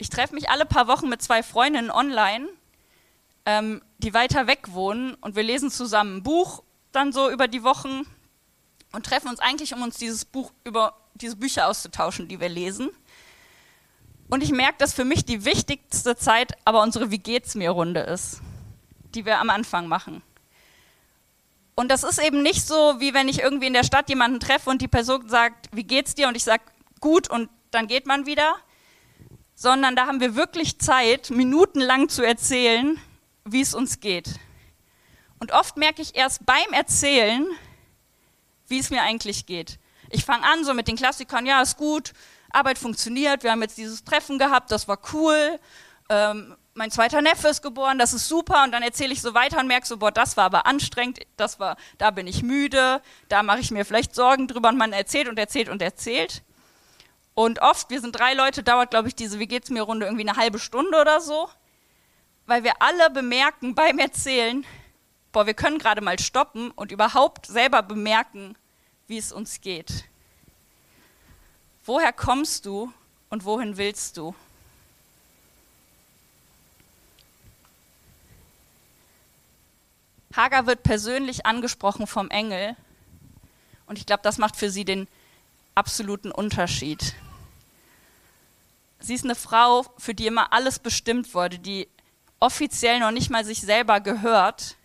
Ich 0.06 0.12
treffe 0.12 0.36
mich 0.36 0.52
alle 0.52 0.68
paar 0.68 0.88
Wochen 0.88 1.10
mit 1.10 1.24
zwei 1.24 1.42
Freundinnen 1.42 1.90
online, 1.90 2.48
ähm, 3.44 3.82
die 3.98 4.14
weiter 4.14 4.46
weg 4.46 4.72
wohnen 4.74 5.16
und 5.16 5.36
wir 5.36 5.42
lesen 5.42 5.72
zusammen 5.72 6.18
ein 6.18 6.24
Buch 6.24 6.62
dann 6.92 7.12
so 7.12 7.32
über 7.32 7.48
die 7.48 7.64
Wochen 7.64 8.04
und 8.92 9.04
treffen 9.04 9.30
uns 9.30 9.40
eigentlich, 9.40 9.74
um 9.74 9.82
uns 9.82 9.98
dieses 9.98 10.24
Buch 10.24 10.52
über 10.64 10.96
diese 11.16 11.38
Bücher 11.38 11.68
auszutauschen, 11.68 12.28
die 12.28 12.40
wir 12.40 12.50
lesen. 12.50 12.92
Und 14.30 14.44
ich 14.44 14.52
merke, 14.52 14.76
dass 14.78 14.94
für 14.94 15.06
mich 15.06 15.26
die 15.26 15.44
wichtigste 15.44 16.16
Zeit 16.16 16.56
aber 16.66 16.84
unsere 16.84 17.10
Wie 17.10 17.18
geht's 17.18 17.56
mir 17.56 17.72
Runde 17.72 18.02
ist, 18.02 18.42
die 19.16 19.26
wir 19.26 19.40
am 19.40 19.50
Anfang 19.50 19.88
machen. 19.88 20.22
Und 21.74 21.90
das 21.90 22.04
ist 22.04 22.20
eben 22.20 22.44
nicht 22.44 22.68
so, 22.68 23.00
wie 23.00 23.16
wenn 23.16 23.28
ich 23.28 23.42
irgendwie 23.42 23.68
in 23.68 23.74
der 23.74 23.84
Stadt 23.84 24.08
jemanden 24.10 24.40
treffe 24.40 24.70
und 24.70 24.84
die 24.84 24.88
Person 24.88 25.28
sagt, 25.28 25.68
wie 25.76 25.84
geht's 25.84 26.14
dir? 26.14 26.28
Und 26.28 26.38
ich 26.38 26.44
sage, 26.44 26.62
gut, 27.00 27.28
und 27.28 27.50
dann 27.72 27.88
geht 27.88 28.06
man 28.06 28.28
wieder. 28.28 28.56
Sondern 29.56 29.96
da 29.96 30.06
haben 30.06 30.20
wir 30.20 30.36
wirklich 30.36 30.80
Zeit, 30.80 31.30
minutenlang 31.30 32.10
zu 32.10 32.24
erzählen, 32.24 33.00
wie 33.46 33.62
es 33.62 33.74
uns 33.74 34.00
geht. 34.00 34.40
Und 35.40 35.52
oft 35.52 35.78
merke 35.78 36.02
ich 36.02 36.16
erst 36.16 36.46
beim 36.46 36.74
Erzählen, 36.74 37.48
wie 38.68 38.80
es 38.80 38.90
mir 38.90 39.02
eigentlich 39.02 39.46
geht. 39.46 39.80
Ich 40.10 40.26
fange 40.26 40.46
an 40.46 40.64
so 40.64 40.74
mit 40.74 40.88
den 40.88 40.96
Klassikern, 40.96 41.46
ja, 41.46 41.62
ist 41.62 41.78
gut, 41.78 42.14
Arbeit 42.52 42.78
funktioniert, 42.78 43.44
wir 43.44 43.52
haben 43.52 43.62
jetzt 43.62 43.78
dieses 43.78 44.04
Treffen 44.04 44.40
gehabt, 44.40 44.72
das 44.72 44.88
war 44.88 45.00
cool, 45.14 45.60
ähm, 46.10 46.56
mein 46.74 46.92
zweiter 46.92 47.22
Neffe 47.22 47.48
ist 47.48 47.62
geboren, 47.62 47.98
das 47.98 48.14
ist 48.14 48.28
super 48.28 48.64
und 48.64 48.72
dann 48.72 48.84
erzähle 48.84 49.14
ich 49.14 49.22
so 49.22 49.34
weiter 49.34 49.60
und 49.60 49.68
merke 49.68 49.88
so, 49.88 49.98
boah, 49.98 50.12
das 50.12 50.36
war 50.36 50.46
aber 50.46 50.66
anstrengend, 50.66 51.20
das 51.38 51.60
war, 51.60 51.78
da 51.98 52.12
bin 52.12 52.28
ich 52.28 52.44
müde, 52.44 53.02
da 53.30 53.44
mache 53.44 53.60
ich 53.60 53.72
mir 53.72 53.86
vielleicht 53.86 54.14
Sorgen 54.14 54.48
drüber 54.48 54.70
und 54.70 54.78
man 54.78 54.94
erzählt 54.94 55.28
und 55.30 55.40
erzählt 55.40 55.70
und 55.70 55.82
erzählt. 55.82 56.44
Und 57.36 57.62
oft, 57.62 57.90
wir 57.90 58.00
sind 58.00 58.18
drei 58.18 58.34
Leute, 58.34 58.64
dauert, 58.64 58.92
glaube 58.92 59.10
ich, 59.10 59.16
diese 59.16 59.40
Wie 59.40 59.48
geht's 59.48 59.70
mir 59.70 59.84
Runde 59.84 60.06
irgendwie 60.06 60.28
eine 60.28 60.38
halbe 60.38 60.58
Stunde 60.58 61.00
oder 61.00 61.20
so, 61.20 61.50
weil 62.46 62.64
wir 62.64 62.82
alle 62.82 63.10
bemerken 63.10 63.76
beim 63.76 64.00
Erzählen, 64.00 64.66
boah, 65.34 65.46
wir 65.46 65.54
können 65.54 65.78
gerade 65.78 66.00
mal 66.00 66.18
stoppen 66.18 66.72
und 66.72 66.94
überhaupt 66.94 67.46
selber 67.46 67.84
bemerken, 67.84 68.56
wie 69.08 69.18
es 69.18 69.34
uns 69.34 69.60
geht. 69.60 70.06
Woher 71.84 72.14
kommst 72.14 72.66
du 72.66 72.92
und 73.30 73.44
wohin 73.44 73.76
willst 73.76 74.16
du? 74.16 74.34
Hagar 80.34 80.68
wird 80.68 80.84
persönlich 80.84 81.46
angesprochen 81.46 82.08
vom 82.08 82.30
Engel 82.30 82.78
und 83.88 83.98
ich 83.98 84.06
glaube, 84.06 84.24
das 84.24 84.38
macht 84.38 84.56
für 84.56 84.70
sie 84.70 84.86
den 84.86 85.08
absoluten 85.76 86.32
Unterschied. 86.32 87.14
Sie 89.00 89.14
ist 89.14 89.26
eine 89.26 89.36
Frau, 89.36 89.86
für 89.98 90.16
die 90.16 90.26
immer 90.26 90.52
alles 90.52 90.80
bestimmt 90.80 91.34
wurde, 91.34 91.60
die 91.60 91.88
offiziell 92.40 93.00
noch 93.00 93.12
nicht 93.12 93.30
mal 93.30 93.46
sich 93.46 93.62
selber 93.62 94.00
gehört, 94.00 94.78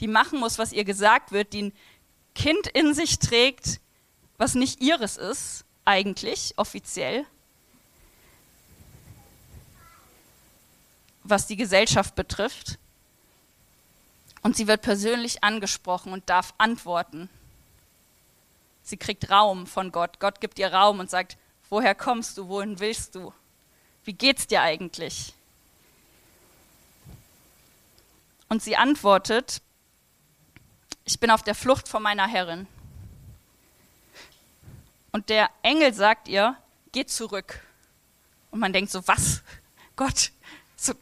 die 0.00 0.08
machen 0.08 0.38
muss, 0.38 0.58
was 0.58 0.72
ihr 0.72 0.84
gesagt 0.84 1.32
wird, 1.32 1.52
die 1.52 1.62
ein 1.64 1.72
Kind 2.34 2.66
in 2.68 2.94
sich 2.94 3.18
trägt, 3.18 3.80
was 4.38 4.54
nicht 4.54 4.80
ihres 4.80 5.16
ist, 5.16 5.64
eigentlich, 5.84 6.54
offiziell, 6.56 7.26
was 11.24 11.46
die 11.46 11.56
Gesellschaft 11.56 12.14
betrifft. 12.14 12.78
Und 14.42 14.56
sie 14.56 14.66
wird 14.66 14.82
persönlich 14.82 15.44
angesprochen 15.44 16.12
und 16.12 16.28
darf 16.28 16.54
antworten. 16.58 17.28
Sie 18.82 18.96
kriegt 18.96 19.30
Raum 19.30 19.66
von 19.66 19.92
Gott. 19.92 20.18
Gott 20.18 20.40
gibt 20.40 20.58
ihr 20.58 20.72
Raum 20.72 21.00
und 21.00 21.10
sagt, 21.10 21.36
woher 21.70 21.94
kommst 21.94 22.36
du, 22.36 22.48
wohin 22.48 22.80
willst 22.80 23.14
du? 23.14 23.32
Wie 24.04 24.12
geht's 24.12 24.46
dir 24.46 24.62
eigentlich? 24.62 25.34
Und 28.48 28.62
sie 28.62 28.76
antwortet, 28.76 29.62
ich 31.04 31.18
bin 31.18 31.30
auf 31.30 31.42
der 31.42 31.54
Flucht 31.54 31.88
vor 31.88 32.00
meiner 32.00 32.26
Herrin. 32.26 32.66
Und 35.12 35.28
der 35.28 35.50
Engel 35.62 35.94
sagt 35.94 36.28
ihr, 36.28 36.56
geh 36.92 37.06
zurück. 37.06 37.60
Und 38.50 38.60
man 38.60 38.72
denkt 38.72 38.90
so, 38.90 39.06
was? 39.06 39.42
Gott, 39.96 40.32
so, 40.76 40.94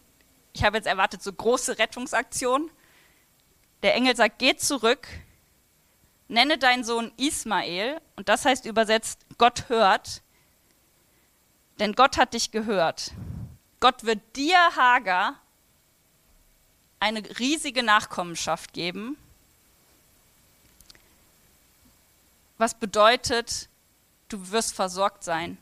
ich 0.53 0.65
habe 0.65 0.77
jetzt 0.77 0.87
erwartet, 0.87 1.23
so 1.23 1.33
große 1.33 1.79
Rettungsaktion. 1.79 2.71
Der 3.83 3.95
Engel 3.95 4.15
sagt, 4.15 4.39
geh 4.39 4.57
zurück, 4.57 5.09
nenne 6.31 6.59
deinen 6.59 6.85
Sohn 6.85 7.13
Ismael, 7.17 8.01
und 8.17 8.29
das 8.29 8.45
heißt 8.45 8.65
übersetzt, 8.65 9.27
Gott 9.39 9.69
hört, 9.69 10.23
denn 11.79 11.95
Gott 11.95 12.17
hat 12.17 12.35
dich 12.35 12.51
gehört. 12.51 13.13
Gott 13.81 14.05
wird 14.05 14.21
dir, 14.37 14.59
Hagar, 14.77 15.37
eine 16.99 17.23
riesige 17.39 17.83
Nachkommenschaft 17.83 18.73
geben 18.73 19.17
was 22.61 22.75
bedeutet, 22.75 23.69
du 24.29 24.51
wirst 24.51 24.75
versorgt 24.75 25.25
sein. 25.25 25.57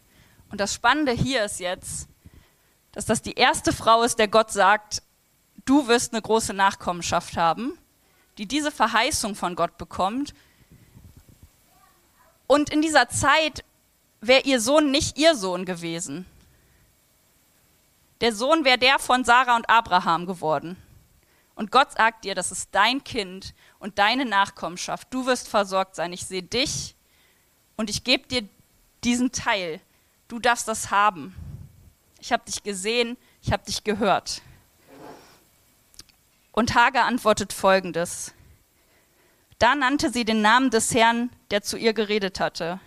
Und 0.51 0.61
das 0.61 0.75
Spannende 0.75 1.13
hier 1.13 1.45
ist 1.45 1.61
jetzt, 1.61 2.09
dass 2.93 3.07
das 3.07 3.23
die 3.23 3.35
erste 3.35 3.73
Frau 3.73 4.03
ist, 4.03 4.19
der 4.19 4.29
Gott 4.29 4.51
sagt, 4.51 5.03
du 5.65 5.87
wirst 5.87 6.13
eine 6.13 6.21
große 6.21 6.53
Nachkommenschaft 6.53 7.37
haben, 7.37 7.79
die 8.37 8.47
diese 8.47 8.73
Verheißung 8.73 9.37
von 9.37 9.55
Gott 9.55 9.79
bekommt. 9.79 10.35
Und 12.49 12.71
in 12.71 12.83
dieser 12.83 13.09
Zeit 13.09 13.63
wäre 14.21 14.43
ihr 14.43 14.61
Sohn 14.61 14.91
nicht 14.91 15.19
ihr 15.19 15.37
Sohn 15.37 15.65
gewesen. 15.65 16.27
Der 18.21 18.35
Sohn 18.35 18.65
wäre 18.65 18.79
der 18.79 18.99
von 18.99 19.23
Sarah 19.23 19.55
und 19.55 19.69
Abraham 19.71 20.27
geworden. 20.27 20.77
Und 21.55 21.71
Gott 21.71 21.93
sagt 21.93 22.25
dir, 22.25 22.35
das 22.35 22.51
ist 22.51 22.71
dein 22.73 23.05
Kind 23.05 23.55
und 23.79 23.99
deine 23.99 24.25
Nachkommenschaft. 24.25 25.09
Du 25.11 25.27
wirst 25.27 25.49
versorgt 25.49 25.95
sein. 25.95 26.13
Ich 26.13 26.27
sehe 26.27 26.43
dich 26.43 26.97
und 27.77 27.91
ich 27.91 28.03
gebe 28.03 28.27
dir 28.27 28.49
diesen 29.05 29.31
Teil. 29.31 29.81
Du 30.27 30.39
darfst 30.39 30.67
das 30.69 30.91
haben. 30.91 31.35
Ich 32.19 32.33
habe 32.33 32.45
dich 32.45 32.63
gesehen, 32.63 33.17
ich 33.43 33.53
habe 33.53 33.65
dich 33.65 33.85
gehört. 33.85 34.41
Und 36.53 36.75
Hagar 36.75 37.05
antwortet 37.05 37.53
folgendes. 37.53 38.33
Da 39.59 39.75
nannte 39.75 40.11
sie 40.11 40.25
den 40.25 40.41
Namen 40.41 40.71
des 40.71 40.95
Herrn, 40.95 41.31
der 41.51 41.63
zu 41.63 41.77
ihr 41.77 41.93
geredet 41.93 42.39
hatte. 42.41 42.81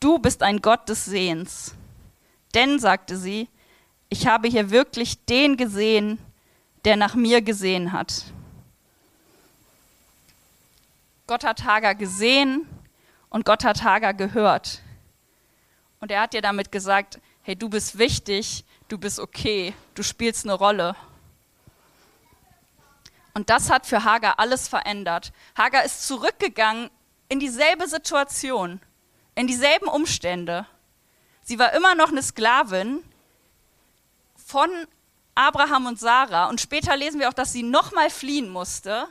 Du 0.00 0.18
bist 0.18 0.42
ein 0.42 0.62
Gott 0.62 0.88
des 0.88 1.04
Sehens. 1.04 1.74
Denn, 2.54 2.78
sagte 2.78 3.16
sie, 3.16 3.48
ich 4.08 4.26
habe 4.26 4.48
hier 4.48 4.70
wirklich 4.70 5.24
den 5.26 5.56
gesehen, 5.56 6.18
der 6.84 6.96
nach 6.96 7.14
mir 7.14 7.42
gesehen 7.42 7.92
hat. 7.92 8.24
Gott 11.26 11.44
hat 11.44 11.64
Hagar 11.64 11.94
gesehen 11.94 12.66
und 13.28 13.44
Gott 13.44 13.62
hat 13.62 13.84
Hagar 13.84 14.14
gehört. 14.14 14.80
Und 16.00 16.10
er 16.10 16.22
hat 16.22 16.32
dir 16.32 16.42
damit 16.42 16.72
gesagt, 16.72 17.20
hey, 17.42 17.54
du 17.54 17.68
bist 17.68 17.98
wichtig, 17.98 18.64
du 18.88 18.98
bist 18.98 19.20
okay, 19.20 19.74
du 19.94 20.02
spielst 20.02 20.44
eine 20.44 20.54
Rolle. 20.54 20.96
Und 23.34 23.50
das 23.50 23.70
hat 23.70 23.86
für 23.86 24.04
Hagar 24.04 24.38
alles 24.38 24.68
verändert. 24.68 25.32
Hagar 25.56 25.84
ist 25.84 26.06
zurückgegangen 26.06 26.90
in 27.28 27.40
dieselbe 27.40 27.86
Situation, 27.86 28.80
in 29.34 29.46
dieselben 29.46 29.86
Umstände. 29.88 30.66
Sie 31.42 31.58
war 31.58 31.72
immer 31.72 31.94
noch 31.94 32.08
eine 32.08 32.22
Sklavin 32.22 33.02
von 34.34 34.68
Abraham 35.34 35.86
und 35.86 35.98
Sarah. 35.98 36.48
Und 36.48 36.60
später 36.60 36.96
lesen 36.96 37.20
wir 37.20 37.28
auch, 37.28 37.34
dass 37.34 37.52
sie 37.52 37.62
nochmal 37.62 38.10
fliehen 38.10 38.48
musste, 38.48 39.06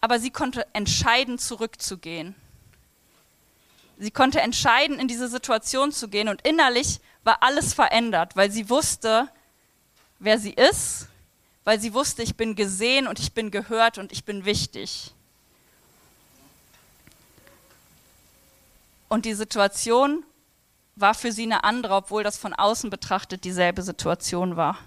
aber 0.00 0.18
sie 0.18 0.30
konnte 0.30 0.66
entscheiden, 0.72 1.38
zurückzugehen. 1.38 2.34
Sie 3.98 4.10
konnte 4.10 4.40
entscheiden, 4.40 4.98
in 4.98 5.08
diese 5.08 5.28
Situation 5.28 5.92
zu 5.92 6.08
gehen 6.08 6.28
und 6.28 6.46
innerlich 6.46 7.00
war 7.22 7.42
alles 7.42 7.74
verändert, 7.74 8.34
weil 8.34 8.50
sie 8.50 8.70
wusste, 8.70 9.28
wer 10.18 10.38
sie 10.38 10.52
ist, 10.52 11.08
weil 11.64 11.80
sie 11.80 11.94
wusste, 11.94 12.22
ich 12.22 12.36
bin 12.36 12.54
gesehen 12.54 13.06
und 13.06 13.18
ich 13.18 13.32
bin 13.32 13.50
gehört 13.50 13.98
und 13.98 14.12
ich 14.12 14.24
bin 14.24 14.44
wichtig. 14.44 15.12
Und 19.08 19.24
die 19.24 19.34
Situation 19.34 20.24
war 20.96 21.14
für 21.14 21.32
sie 21.32 21.42
eine 21.42 21.64
andere, 21.64 21.94
obwohl 21.94 22.22
das 22.22 22.38
von 22.38 22.54
außen 22.54 22.90
betrachtet 22.90 23.44
dieselbe 23.44 23.82
Situation 23.82 24.56
war. 24.56 24.78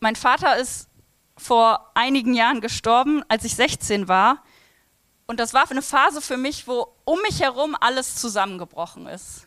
Mein 0.00 0.16
Vater 0.16 0.56
ist 0.56 0.88
vor 1.36 1.90
einigen 1.94 2.34
Jahren 2.34 2.60
gestorben, 2.60 3.22
als 3.28 3.44
ich 3.44 3.54
16 3.54 4.08
war. 4.08 4.42
Und 5.30 5.38
das 5.38 5.54
war 5.54 5.70
eine 5.70 5.80
Phase 5.80 6.20
für 6.20 6.36
mich, 6.36 6.66
wo 6.66 6.88
um 7.04 7.22
mich 7.22 7.40
herum 7.40 7.76
alles 7.78 8.16
zusammengebrochen 8.16 9.06
ist. 9.06 9.46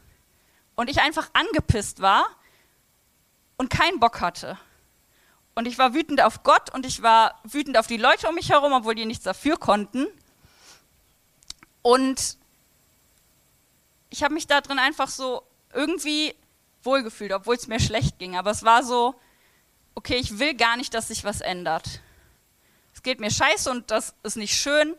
Und 0.75 0.89
ich 0.89 1.01
einfach 1.01 1.29
angepisst 1.33 2.01
war 2.01 2.25
und 3.57 3.69
keinen 3.69 3.99
Bock 3.99 4.21
hatte. 4.21 4.57
Und 5.55 5.67
ich 5.67 5.77
war 5.77 5.93
wütend 5.93 6.21
auf 6.21 6.43
Gott 6.43 6.73
und 6.73 6.85
ich 6.85 7.01
war 7.01 7.37
wütend 7.43 7.77
auf 7.77 7.87
die 7.87 7.97
Leute 7.97 8.29
um 8.29 8.35
mich 8.35 8.49
herum, 8.49 8.71
obwohl 8.71 8.95
die 8.95 9.03
nichts 9.03 9.25
dafür 9.25 9.57
konnten. 9.57 10.07
Und 11.81 12.37
ich 14.09 14.23
habe 14.23 14.35
mich 14.35 14.47
da 14.47 14.61
drin 14.61 14.79
einfach 14.79 15.09
so 15.09 15.43
irgendwie 15.73 16.33
wohlgefühlt, 16.83 17.33
obwohl 17.33 17.57
es 17.57 17.67
mir 17.67 17.81
schlecht 17.81 18.19
ging. 18.19 18.37
Aber 18.37 18.51
es 18.51 18.63
war 18.63 18.83
so, 18.83 19.15
okay, 19.95 20.15
ich 20.15 20.39
will 20.39 20.53
gar 20.53 20.77
nicht, 20.77 20.93
dass 20.93 21.09
sich 21.09 21.25
was 21.25 21.41
ändert. 21.41 21.99
Es 22.93 23.03
geht 23.03 23.19
mir 23.19 23.31
scheiße 23.31 23.69
und 23.69 23.91
das 23.91 24.15
ist 24.24 24.37
nicht 24.37 24.55
schön, 24.55 24.96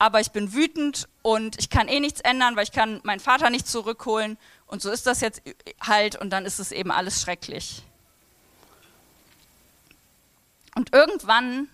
aber 0.00 0.18
ich 0.18 0.30
bin 0.30 0.54
wütend 0.54 1.08
und 1.20 1.58
ich 1.58 1.68
kann 1.68 1.86
eh 1.86 2.00
nichts 2.00 2.22
ändern, 2.22 2.56
weil 2.56 2.64
ich 2.64 2.72
kann 2.72 3.00
meinen 3.04 3.20
Vater 3.20 3.50
nicht 3.50 3.68
zurückholen 3.68 4.38
und 4.66 4.80
so 4.80 4.90
ist 4.90 5.06
das 5.06 5.20
jetzt 5.20 5.42
halt 5.78 6.16
und 6.16 6.30
dann 6.30 6.46
ist 6.46 6.58
es 6.58 6.72
eben 6.72 6.90
alles 6.90 7.20
schrecklich. 7.20 7.82
Und 10.74 10.94
irgendwann 10.94 11.68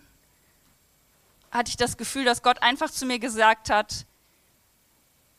hatte 1.53 1.69
ich 1.69 1.77
das 1.77 1.97
Gefühl, 1.97 2.25
dass 2.25 2.43
Gott 2.43 2.63
einfach 2.63 2.91
zu 2.91 3.07
mir 3.07 3.21
gesagt 3.21 3.71
hat, 3.71 4.07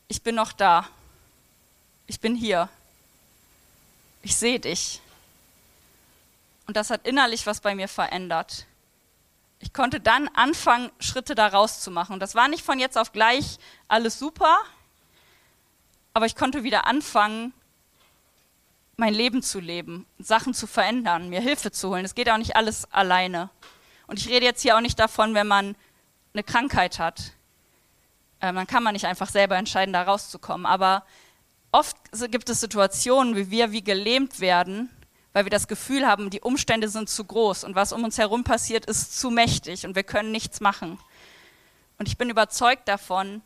ich 0.08 0.22
bin 0.22 0.34
noch 0.34 0.52
da, 0.52 0.88
ich 2.06 2.20
bin 2.20 2.34
hier, 2.34 2.70
ich 4.22 4.34
sehe 4.34 4.60
dich. 4.60 5.02
Und 6.66 6.78
das 6.78 6.88
hat 6.88 7.06
innerlich 7.06 7.46
was 7.46 7.60
bei 7.60 7.74
mir 7.74 7.88
verändert. 7.88 8.64
Ich 9.60 9.72
konnte 9.72 10.00
dann 10.00 10.28
anfangen, 10.28 10.90
Schritte 11.00 11.34
daraus 11.34 11.80
zu 11.80 11.90
machen. 11.90 12.20
Das 12.20 12.34
war 12.34 12.48
nicht 12.48 12.64
von 12.64 12.78
jetzt 12.78 12.96
auf 12.96 13.12
gleich 13.12 13.58
alles 13.88 14.18
super, 14.18 14.56
aber 16.14 16.26
ich 16.26 16.36
konnte 16.36 16.62
wieder 16.62 16.86
anfangen, 16.86 17.52
mein 18.96 19.14
Leben 19.14 19.42
zu 19.42 19.60
leben, 19.60 20.06
Sachen 20.18 20.54
zu 20.54 20.66
verändern, 20.66 21.28
mir 21.28 21.40
Hilfe 21.40 21.70
zu 21.70 21.90
holen. 21.90 22.04
Es 22.04 22.14
geht 22.14 22.28
auch 22.30 22.36
nicht 22.36 22.56
alles 22.56 22.90
alleine. 22.92 23.50
Und 24.08 24.18
ich 24.18 24.28
rede 24.28 24.44
jetzt 24.44 24.62
hier 24.62 24.76
auch 24.76 24.80
nicht 24.80 24.98
davon, 24.98 25.34
wenn 25.34 25.46
man 25.46 25.76
eine 26.34 26.42
Krankheit 26.42 26.98
hat. 26.98 27.32
Äh, 28.40 28.52
dann 28.52 28.66
kann 28.66 28.82
man 28.82 28.94
nicht 28.94 29.06
einfach 29.06 29.28
selber 29.28 29.56
entscheiden, 29.56 29.92
da 29.92 30.02
rauszukommen. 30.02 30.66
Aber 30.66 31.04
oft 31.70 31.96
gibt 32.30 32.48
es 32.48 32.60
Situationen, 32.60 33.36
wie 33.36 33.50
wir 33.50 33.70
wie 33.70 33.84
gelähmt 33.84 34.40
werden 34.40 34.90
weil 35.32 35.44
wir 35.44 35.50
das 35.50 35.68
Gefühl 35.68 36.06
haben, 36.06 36.30
die 36.30 36.40
Umstände 36.40 36.88
sind 36.88 37.08
zu 37.08 37.24
groß 37.24 37.64
und 37.64 37.74
was 37.74 37.92
um 37.92 38.04
uns 38.04 38.18
herum 38.18 38.44
passiert, 38.44 38.86
ist 38.86 39.18
zu 39.18 39.30
mächtig 39.30 39.86
und 39.86 39.94
wir 39.94 40.02
können 40.02 40.32
nichts 40.32 40.60
machen. 40.60 40.98
Und 41.98 42.08
ich 42.08 42.16
bin 42.16 42.30
überzeugt 42.30 42.88
davon, 42.88 43.42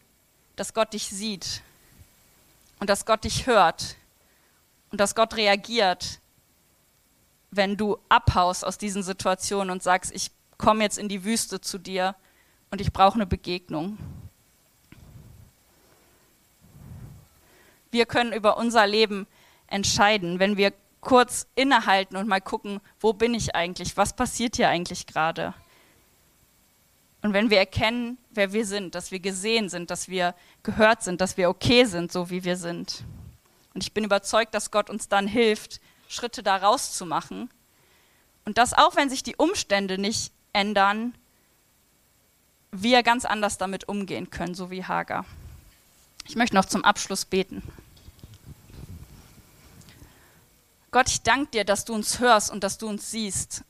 dass 0.56 0.74
Gott 0.74 0.92
dich 0.92 1.08
sieht 1.08 1.62
und 2.80 2.90
dass 2.90 3.06
Gott 3.06 3.24
dich 3.24 3.46
hört 3.46 3.96
und 4.90 5.00
dass 5.00 5.14
Gott 5.14 5.34
reagiert, 5.36 6.20
wenn 7.50 7.76
du 7.76 7.98
abhaust 8.08 8.64
aus 8.64 8.78
diesen 8.78 9.02
Situationen 9.02 9.70
und 9.70 9.82
sagst, 9.82 10.12
ich 10.12 10.30
komme 10.58 10.84
jetzt 10.84 10.98
in 10.98 11.08
die 11.08 11.24
Wüste 11.24 11.60
zu 11.60 11.78
dir 11.78 12.14
und 12.70 12.80
ich 12.80 12.92
brauche 12.92 13.14
eine 13.14 13.26
Begegnung. 13.26 13.98
Wir 17.90 18.06
können 18.06 18.32
über 18.32 18.56
unser 18.56 18.86
Leben 18.86 19.26
entscheiden, 19.66 20.38
wenn 20.38 20.56
wir 20.56 20.72
kurz 21.02 21.46
innehalten 21.54 22.16
und 22.16 22.28
mal 22.28 22.40
gucken, 22.40 22.80
wo 22.98 23.12
bin 23.12 23.34
ich 23.34 23.54
eigentlich, 23.54 23.96
was 23.98 24.14
passiert 24.14 24.56
hier 24.56 24.70
eigentlich 24.70 25.06
gerade. 25.06 25.52
Und 27.20 27.34
wenn 27.34 27.50
wir 27.50 27.58
erkennen, 27.58 28.18
wer 28.30 28.52
wir 28.52 28.64
sind, 28.64 28.94
dass 28.94 29.10
wir 29.10 29.20
gesehen 29.20 29.68
sind, 29.68 29.90
dass 29.90 30.08
wir 30.08 30.34
gehört 30.62 31.02
sind, 31.02 31.20
dass 31.20 31.36
wir 31.36 31.50
okay 31.50 31.84
sind, 31.84 32.10
so 32.10 32.30
wie 32.30 32.44
wir 32.44 32.56
sind. 32.56 33.04
Und 33.74 33.82
ich 33.82 33.92
bin 33.92 34.04
überzeugt, 34.04 34.54
dass 34.54 34.70
Gott 34.70 34.88
uns 34.90 35.08
dann 35.08 35.26
hilft, 35.26 35.80
Schritte 36.08 36.42
da 36.42 36.56
rauszumachen. 36.56 37.50
Und 38.44 38.58
dass 38.58 38.74
auch 38.74 38.96
wenn 38.96 39.10
sich 39.10 39.22
die 39.22 39.36
Umstände 39.36 39.98
nicht 39.98 40.32
ändern, 40.52 41.14
wir 42.70 43.02
ganz 43.02 43.24
anders 43.24 43.58
damit 43.58 43.88
umgehen 43.88 44.30
können, 44.30 44.54
so 44.54 44.70
wie 44.70 44.84
Hagar. 44.84 45.24
Ich 46.26 46.36
möchte 46.36 46.56
noch 46.56 46.64
zum 46.64 46.84
Abschluss 46.84 47.24
beten. 47.24 47.62
Gott, 50.92 51.08
ich 51.08 51.22
danke 51.22 51.50
dir, 51.50 51.64
dass 51.64 51.86
du 51.86 51.94
uns 51.94 52.18
hörst 52.20 52.50
und 52.50 52.62
dass 52.62 52.76
du 52.76 52.86
uns 52.86 53.10
siehst. 53.10 53.64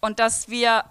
Und 0.00 0.20
dass 0.20 0.48
wir, 0.48 0.84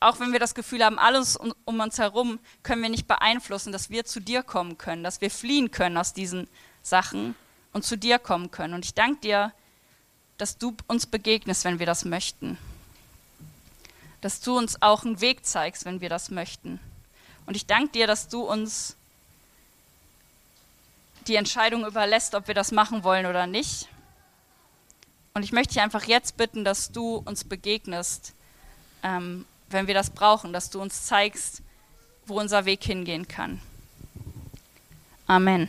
auch 0.00 0.18
wenn 0.18 0.32
wir 0.32 0.40
das 0.40 0.54
Gefühl 0.54 0.82
haben, 0.82 0.98
alles 0.98 1.36
um, 1.36 1.54
uns 1.66 1.98
herum 1.98 2.38
können 2.62 2.82
wir 2.82 2.88
nicht 2.88 3.06
beeinflussen, 3.06 3.70
dass 3.70 3.90
wir 3.90 4.06
zu 4.06 4.20
dir 4.20 4.42
kommen 4.42 4.78
können, 4.78 5.04
dass 5.04 5.20
wir 5.20 5.30
fliehen 5.30 5.70
können 5.70 5.98
aus 5.98 6.14
diesen 6.14 6.48
Sachen 6.82 7.34
und 7.74 7.84
zu 7.84 7.98
dir 7.98 8.18
kommen 8.18 8.50
können. 8.50 8.72
Und 8.72 8.86
ich 8.86 8.94
danke 8.94 9.20
dir, 9.20 9.52
dass 10.38 10.56
du 10.56 10.74
uns 10.86 11.04
begegnest, 11.04 11.64
wenn 11.64 11.78
wir 11.78 11.86
das 11.86 12.06
möchten. 12.06 12.56
Dass 14.22 14.40
du 14.40 14.56
uns 14.56 14.80
auch 14.80 15.04
einen 15.04 15.20
Weg 15.20 15.44
zeigst, 15.44 15.84
wenn 15.84 16.00
wir 16.00 16.08
das 16.08 16.30
möchten. 16.30 16.80
Und 17.44 17.56
ich 17.56 17.66
danke 17.66 17.92
dir, 17.92 18.06
dass 18.06 18.28
du 18.28 18.40
uns 18.40 18.96
die 21.28 21.36
Entscheidung 21.36 21.86
überlässt, 21.86 22.34
ob 22.34 22.48
wir 22.48 22.54
das 22.54 22.72
machen 22.72 23.04
wollen 23.04 23.26
oder 23.26 23.46
nicht. 23.46 23.88
Und 25.34 25.42
ich 25.42 25.52
möchte 25.52 25.74
dich 25.74 25.82
einfach 25.82 26.04
jetzt 26.04 26.36
bitten, 26.36 26.64
dass 26.64 26.92
du 26.92 27.16
uns 27.16 27.44
begegnest, 27.44 28.34
ähm, 29.02 29.46
wenn 29.68 29.86
wir 29.86 29.94
das 29.94 30.10
brauchen, 30.10 30.52
dass 30.52 30.70
du 30.70 30.80
uns 30.80 31.06
zeigst, 31.06 31.62
wo 32.26 32.38
unser 32.38 32.64
Weg 32.64 32.84
hingehen 32.84 33.26
kann. 33.26 33.60
Amen. 35.26 35.68